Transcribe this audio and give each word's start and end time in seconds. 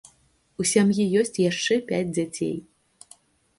У 0.63 0.65
сям'і 0.69 1.05
ёсць 1.21 1.41
яшчэ 1.51 1.79
пяць 1.93 2.09
дзяцей. 2.17 2.57